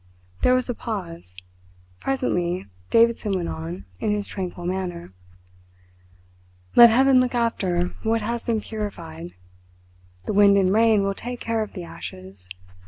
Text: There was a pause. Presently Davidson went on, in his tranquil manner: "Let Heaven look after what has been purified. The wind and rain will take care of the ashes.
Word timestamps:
There 0.41 0.55
was 0.55 0.67
a 0.67 0.73
pause. 0.73 1.35
Presently 1.99 2.65
Davidson 2.89 3.33
went 3.33 3.49
on, 3.49 3.85
in 3.99 4.09
his 4.09 4.25
tranquil 4.25 4.65
manner: 4.65 5.13
"Let 6.75 6.89
Heaven 6.89 7.19
look 7.19 7.35
after 7.35 7.89
what 8.01 8.23
has 8.23 8.43
been 8.43 8.61
purified. 8.61 9.35
The 10.25 10.33
wind 10.33 10.57
and 10.57 10.73
rain 10.73 11.03
will 11.03 11.13
take 11.13 11.39
care 11.39 11.61
of 11.61 11.73
the 11.73 11.83
ashes. 11.83 12.49